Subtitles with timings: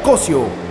[0.00, 0.67] Cosio.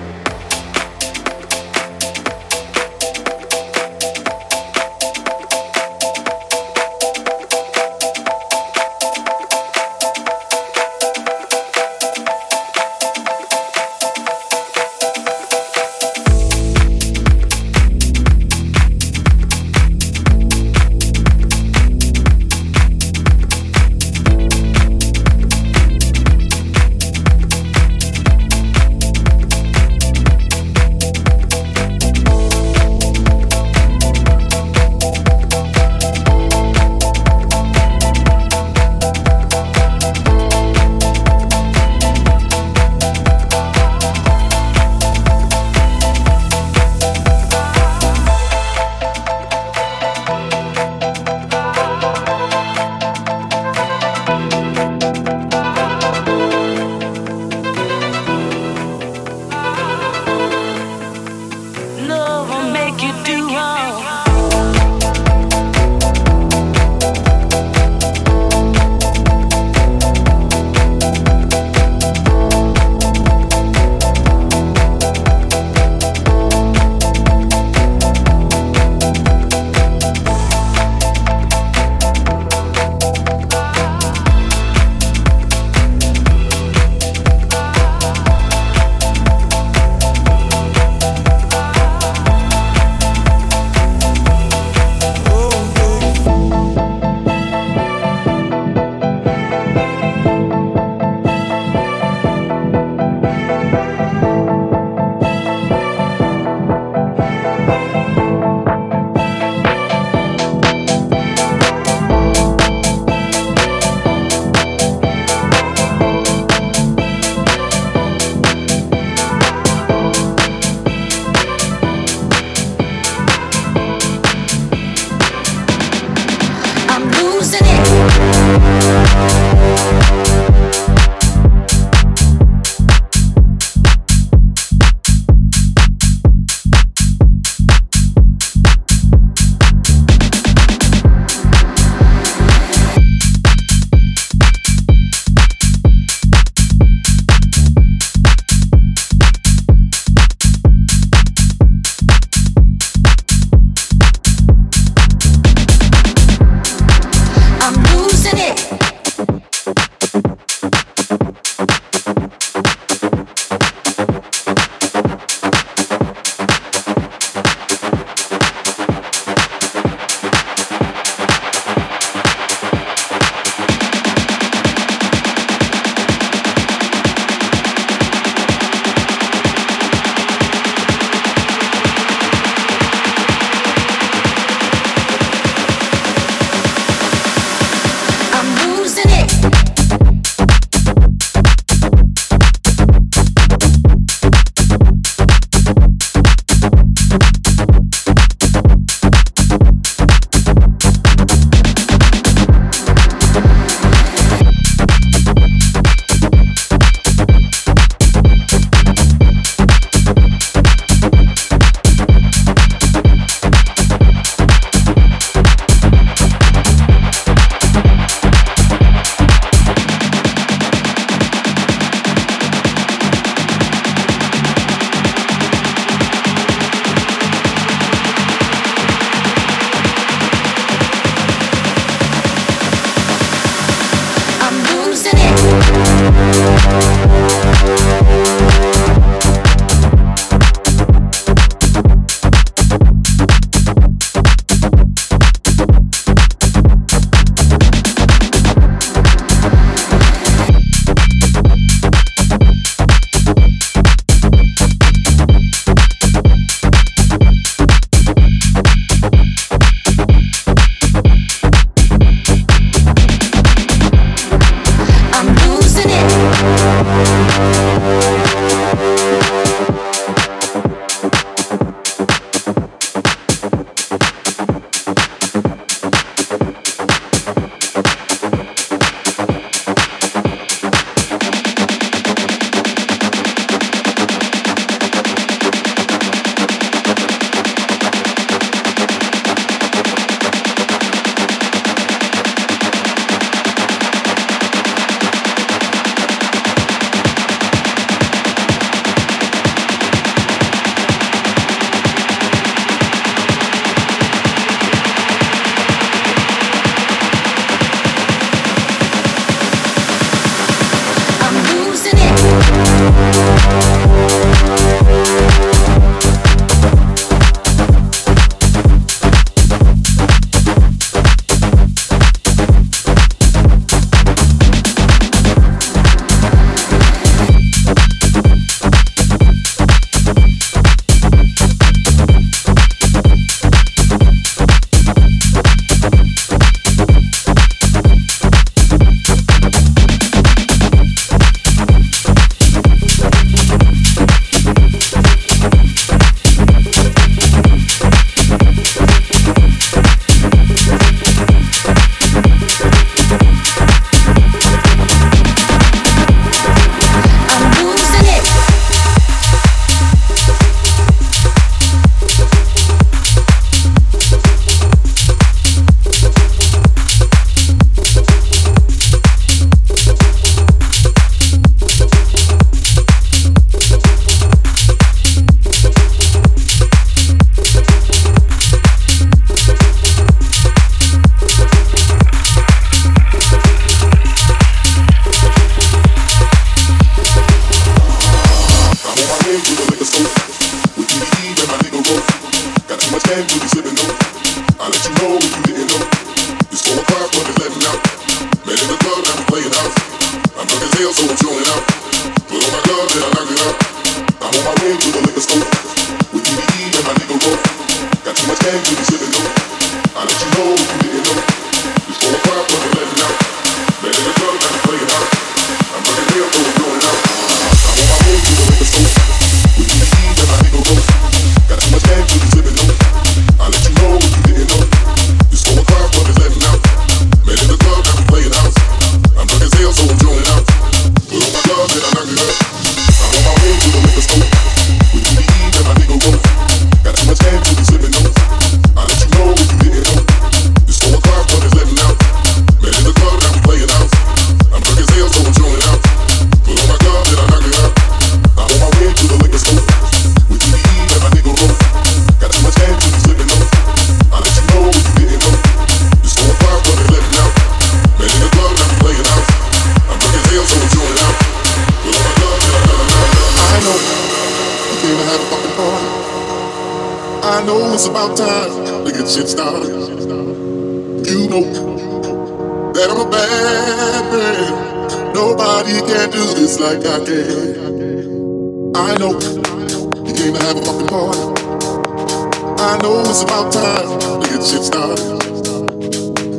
[483.20, 485.08] It's about time to get shit started.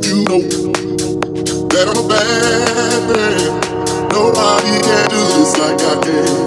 [0.07, 0.39] You know
[1.67, 4.07] that I'm a bad man.
[4.07, 6.39] Nobody can do this like I can.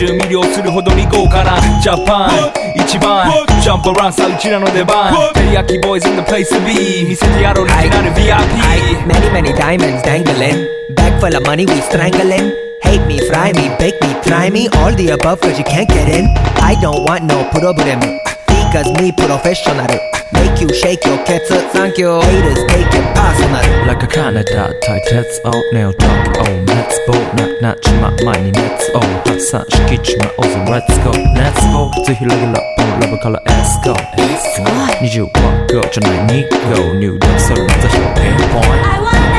[0.00, 3.30] 中魅了するほどに豪華なジャパン一番
[3.60, 11.66] ジャンプランさうちらの出番テリヤキボーイズ in the place to be 見せてやろうオリジナル VIP Many many diamonds dangling Bag full of money
[11.66, 12.50] we strangling
[12.82, 16.08] Hate me, fry me, bake me, try me All the above cause you can't get
[16.08, 16.28] in
[16.62, 18.29] I don't want no problem
[18.69, 19.87] Because me professional
[20.33, 27.13] Make you shake your cats Thank you Haters take it personal Like a Canada 対鉄をネオトークを熱望
[27.61, 35.29] ななちま前に熱を発散しきちまおず Let's go 熱望ぜひレギュラーポンラブからエスコ20ワ
[35.67, 39.38] ッゴじゃない2号入力それまたひょピンポイント I wonder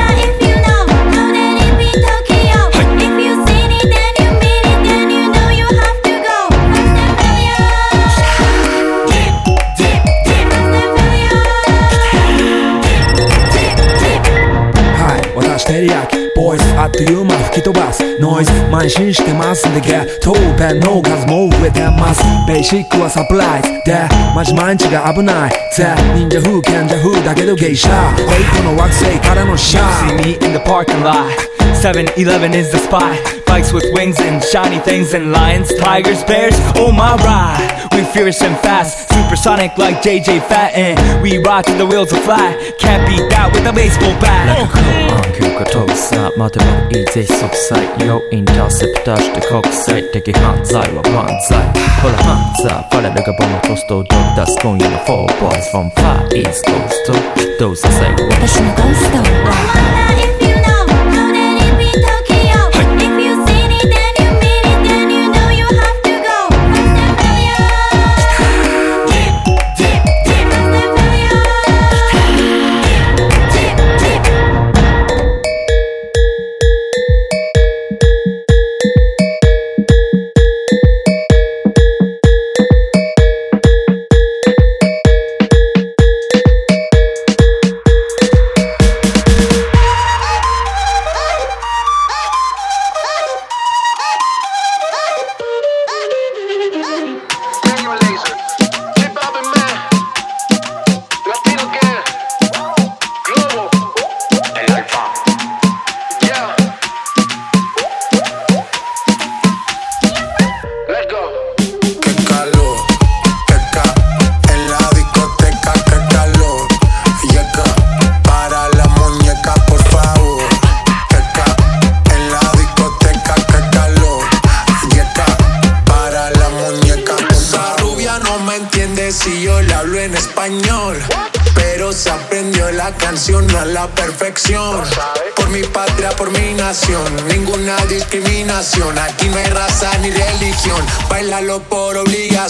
[16.42, 18.02] ボイスあっという間吹き飛ばす。
[18.18, 22.20] ノイズ慢心してますんでゲットペンの数も増えてます。
[22.48, 23.68] ベーシックはサプライズ。
[23.84, 25.52] でマジ毎日が危ない。
[25.76, 31.51] ぜ忍者風賢者風だけど芸者フェイクの惑星からのシャ See ー me in the parking lot.
[31.81, 33.17] 7-Eleven is the spot.
[33.45, 36.55] Bikes with wings and shiny things and lions, tigers, bears.
[36.75, 37.87] Oh my ride.
[37.93, 42.21] We fierce and fast, supersonic like JJ Fat, and we ride till the wheels are
[42.21, 42.57] flat.
[42.77, 44.69] Can't beat that with a baseball bat.
[44.69, 51.57] 空休暇飛ぶさ待てばいいぜ即歳よインターセプターして国際的犯罪は万歳
[52.01, 60.30] ほらハンザーファレルがボムトストをドッ出す今夜の4 boys from far east coast どうさ最後は私のゴースト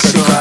[0.04, 0.31] obligación.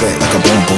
[0.00, 0.77] like a boom boom.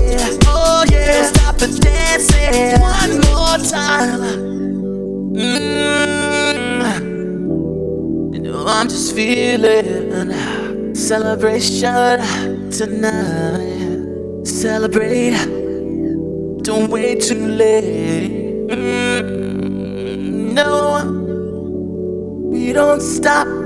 [0.46, 2.80] Oh yeah, don't stop the dancing.
[2.80, 4.20] One more time.
[5.34, 6.94] Mm.
[8.34, 12.20] You know I'm just feeling celebration
[12.70, 14.46] tonight.
[14.46, 15.36] Celebrate.
[16.62, 18.68] Don't wait too late.
[18.68, 21.04] Mm, no,
[22.50, 23.65] we don't stop.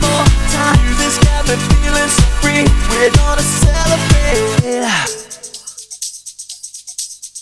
[0.00, 0.80] More time.
[1.24, 2.64] Got me feeling so free.
[2.90, 4.40] We're gonna celebrate.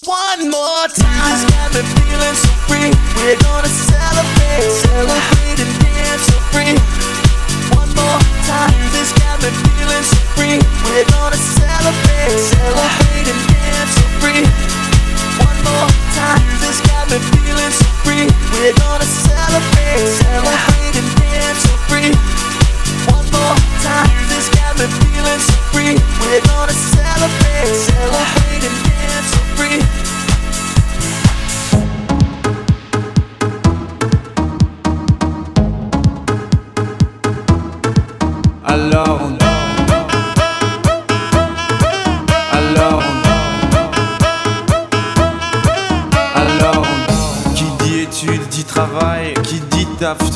[0.05, 1.39] One more time.
[1.51, 2.91] Got me feeling so free.
[3.17, 6.75] We're gonna celebrate, celebrate and dance so free.
[7.77, 8.75] One more time.
[9.23, 10.59] Got me feeling so free.
[10.85, 14.43] We're gonna celebrate, celebrate and dance so free.
[15.47, 16.43] One more time.
[16.89, 18.27] Got me feeling so free.
[18.53, 19.88] We're gonna celebrate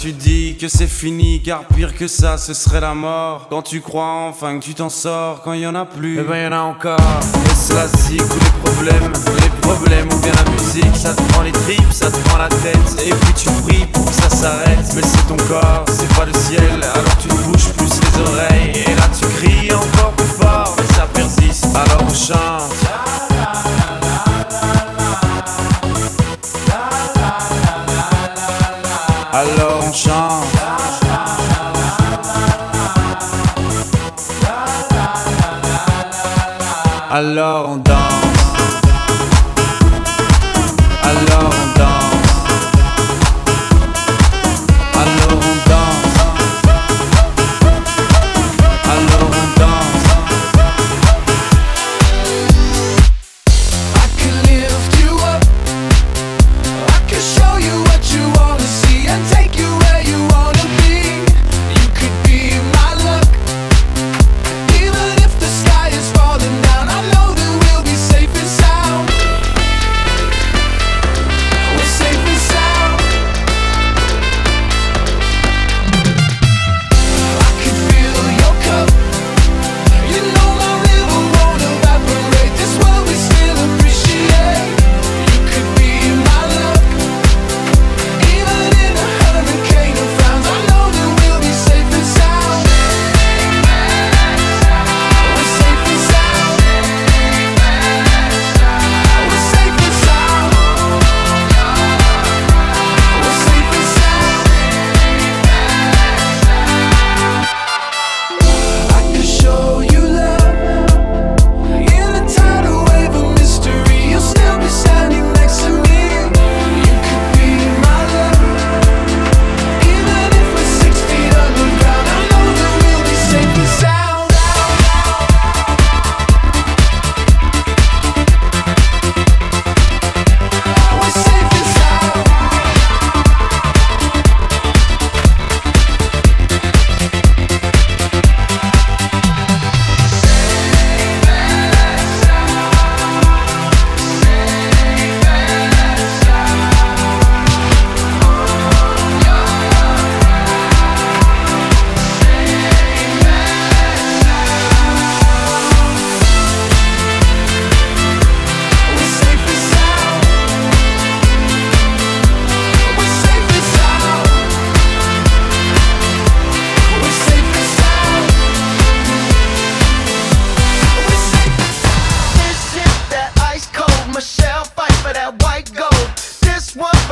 [0.00, 3.48] tu dis que c'est fini car pire que ça ce serait la mort.
[3.50, 6.22] Quand tu crois enfin que tu t'en sors quand il y en a plus Eh
[6.22, 7.00] ben y en a encore.
[7.00, 11.22] Et c'est la zik ou les problèmes Les problèmes ou bien la musique Ça te
[11.32, 13.06] prend les tripes, ça te prend la tête.
[13.06, 14.86] Et puis tu pries pour que ça s'arrête.
[14.94, 18.84] Mais c'est ton corps, c'est pas le ciel Alors tu bouges plus les oreilles.
[18.86, 22.72] Et là tu cries encore plus fort Mais ça persiste Alors on chante.
[29.32, 29.67] Alors
[37.10, 38.27] Alors on danse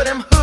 [0.06, 0.35] them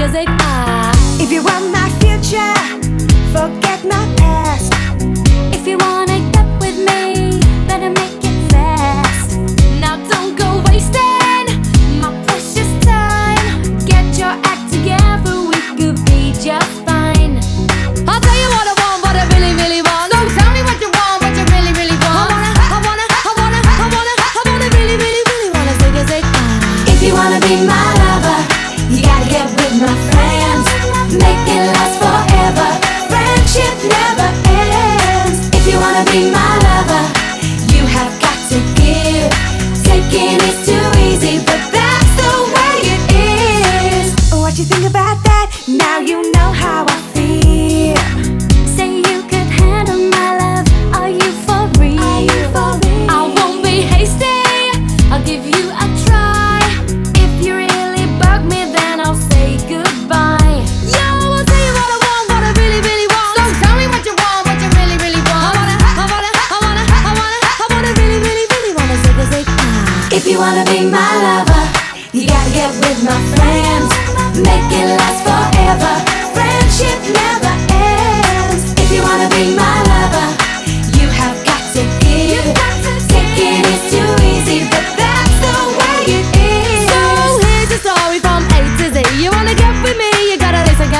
[0.00, 0.92] really wanna zig a zig ah.
[1.20, 1.79] If you want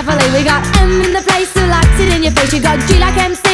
[0.00, 1.52] We got M in the place.
[1.52, 2.54] Who likes it in your face.
[2.54, 3.49] You got G like MC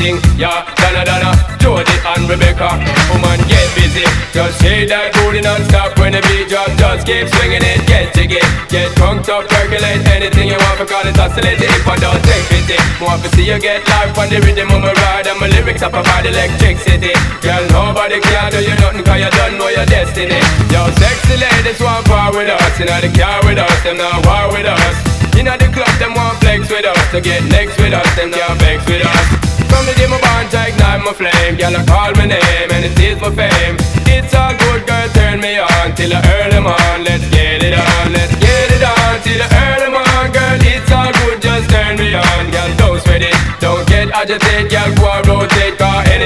[0.00, 0.64] thing, yeah.
[0.80, 2.80] Donna, Donna, Jody and Rebecca.
[3.12, 4.08] Woman, get busy.
[4.32, 6.72] Just shake that booty non-stop when the beat drop.
[6.80, 8.40] Just keep swinging it, get jiggy.
[8.72, 11.68] Get drunk up, percolate anything you want because it's oscillating.
[11.68, 14.80] If I don't take pity, want to see you get life on the rhythm of
[14.80, 17.12] my ride and my lyrics up about electricity.
[17.44, 20.40] Girl, nobody can do you nothing cause you don't know your destiny.
[20.72, 24.24] Yo, sexy ladies want part with us, you know the car with us, them not
[24.24, 24.96] war with us.
[25.36, 28.32] You know the club, them want flex with us, to get next with us, them
[28.32, 29.49] can't vex with us.
[29.70, 32.84] From the day my bond, I ignite my flame, girl, I call my name and
[32.84, 33.76] it is my fame.
[34.10, 36.98] It's all good, girl, turn me on till the early morn.
[37.06, 40.58] Let's get it on, let's get it on till the early morn, girl.
[40.66, 42.70] It's all good, just turn me on, girl.
[42.76, 44.90] Don't sweat it, don't get agitated, girl.
[44.98, 45.69] Go and rotate,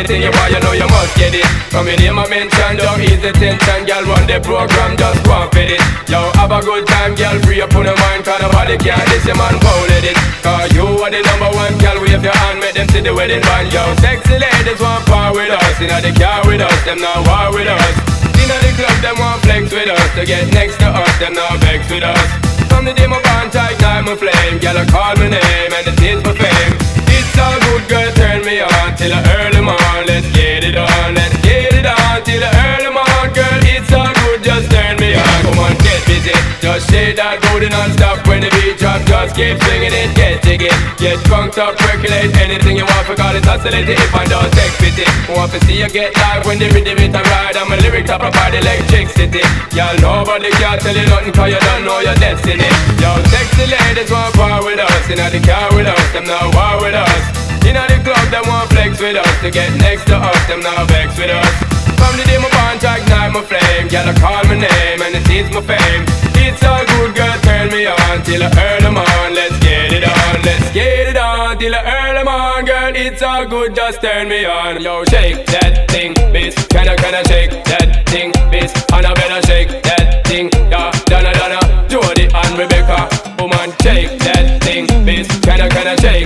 [0.04, 1.48] anything you know you must get it.
[1.72, 4.04] From your name I mention, don't ease the tension, girl.
[4.04, 5.82] Run the program, just go and fit it.
[6.12, 7.40] Yo, have a good time, girl.
[7.48, 10.16] Free up on your mind, cause nobody can this your man it.
[10.44, 11.96] Cause you are the number one, girl.
[12.04, 13.80] Wave your hand, make them see the wedding band, yo.
[14.04, 17.48] Sexy ladies want part with us, you know the car with us, them not war
[17.56, 17.94] with us.
[18.36, 21.32] You know the club, them want flex with us, to get next to us, them
[21.32, 22.28] not vex with us.
[22.68, 24.76] From the day my bond, I ignite my flame, girl.
[24.76, 26.76] I call my name and it is for fame.
[27.08, 28.10] It's all good, girl.
[28.18, 28.73] Turn me on
[29.04, 30.02] till the early morn.
[30.08, 33.60] Let's get it on, let's get it on till the early morn, girl.
[33.68, 35.38] It's all good, just turn me on.
[35.44, 36.32] Come on, get busy.
[36.64, 39.04] Just play that booty non-stop when the beat drop.
[39.04, 40.72] Just keep swinging it, get jiggy.
[40.96, 42.32] Get drunk up, percolate.
[42.40, 45.88] Anything you want Forgot it's oscillating if I don't take pity Want to see you
[45.92, 47.56] get live when the rhythm it a ride.
[47.60, 49.44] I'm a lyric top of the electricity.
[49.76, 52.68] Y'all nobody can tell you nothing cause you don't know your destiny.
[52.96, 55.04] Yo, sexy ladies want part with us.
[55.12, 58.70] Inna the car with us, them not war with us Inna the club, them want
[58.70, 59.34] flex with us.
[59.42, 61.84] To get next to us, them now vex with us.
[61.98, 65.48] From the day my bond ignite my flame I call my name and it is
[65.54, 66.04] my fame.
[66.36, 70.04] It's all good, girl, turn me on Till I earn them on, let's get it
[70.04, 74.02] on Let's get it on, till I earn them on Girl, it's all good, just
[74.02, 74.82] turn me on.
[74.82, 79.14] Yo, shake that thing, miss Can I, can I shake that thing, miss And I
[79.14, 80.92] better shake that thing, yeah.
[81.06, 83.08] Donna, Donna, Jody and Rebecca.
[83.40, 86.23] Woman, shake that thing, miss Can I, can I shake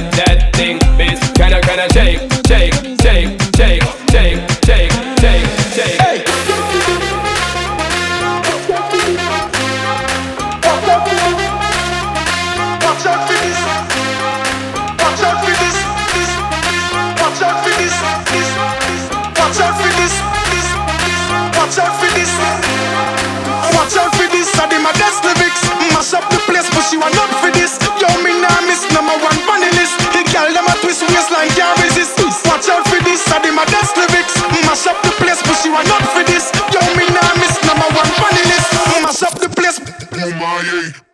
[40.60, 41.07] Oh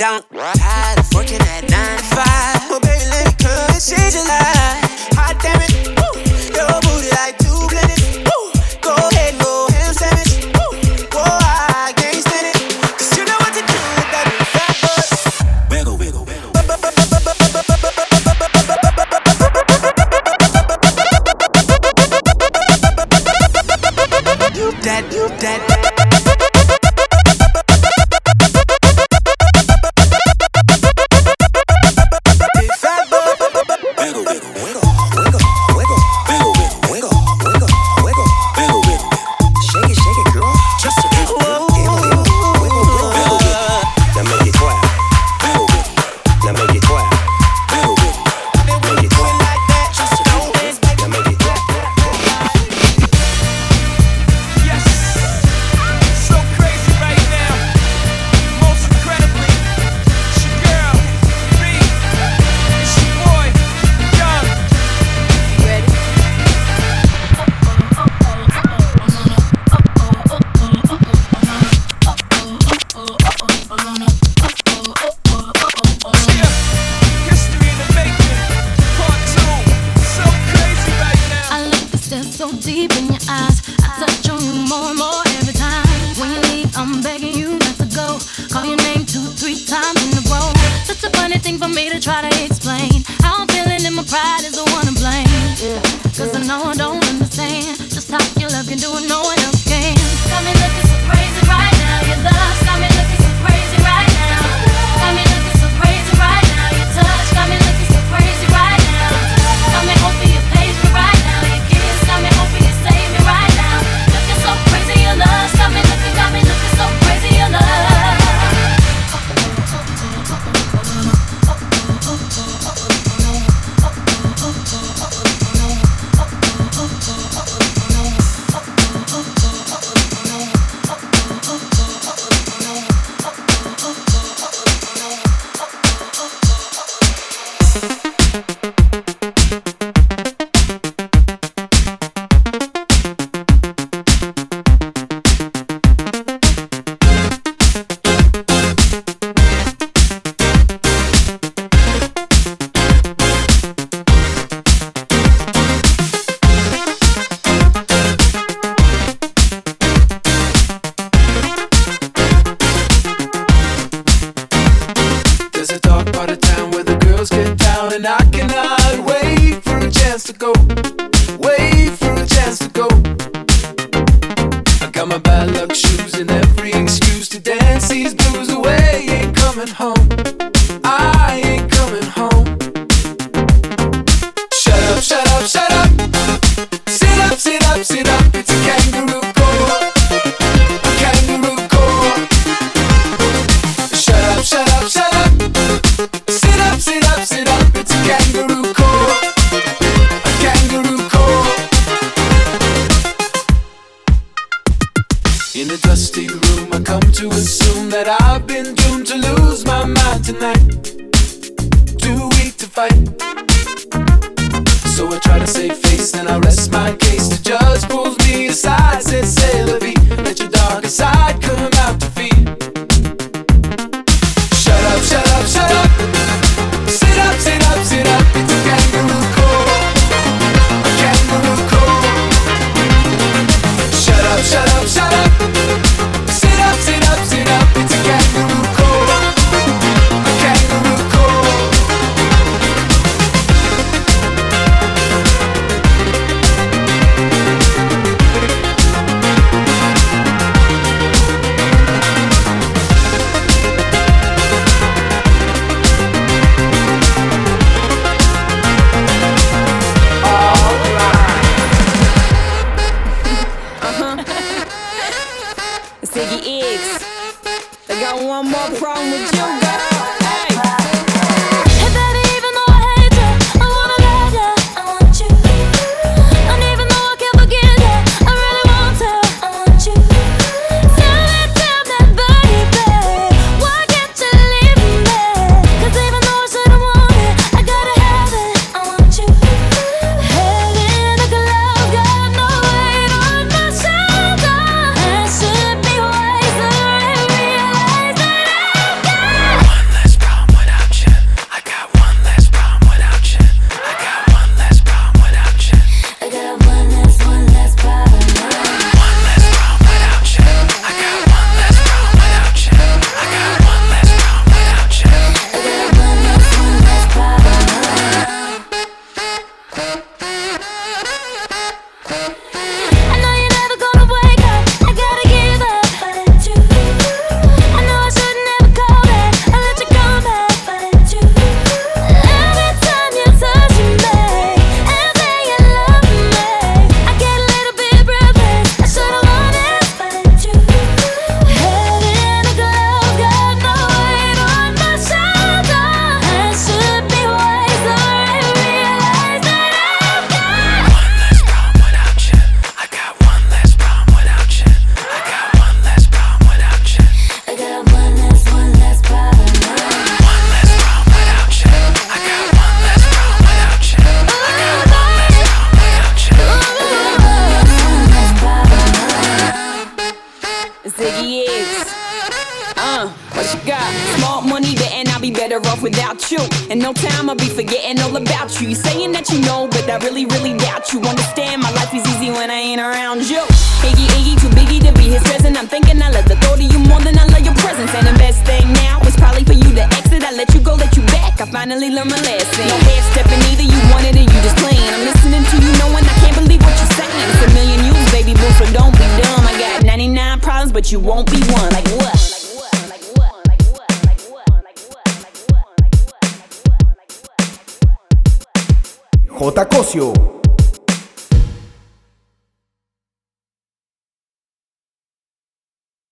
[0.00, 0.22] down